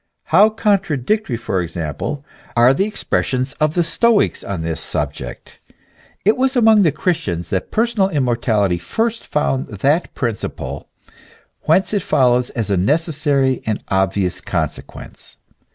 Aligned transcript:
How 0.33 0.49
contradictory, 0.49 1.37
for 1.37 1.61
example, 1.61 2.25
are 2.55 2.73
the 2.73 2.85
expressions 2.87 3.53
of 3.59 3.75
the 3.75 3.83
Stoics 3.83 4.43
on 4.43 4.61
this 4.61 4.81
subject! 4.81 5.59
It 6.25 6.35
was 6.37 6.55
among 6.55 6.81
the 6.81 6.91
Christians 6.91 7.51
that 7.51 7.69
personal 7.69 8.09
immortality 8.09 8.79
first 8.79 9.23
found 9.23 9.67
that 9.67 10.11
prin 10.15 10.33
ciple, 10.33 10.85
whence 11.65 11.93
it 11.93 12.01
follows 12.01 12.49
as 12.49 12.71
a 12.71 12.77
necessary 12.77 13.61
and 13.67 13.83
obvious 13.89 14.41
conse 14.41 14.81
quence. 14.83 15.35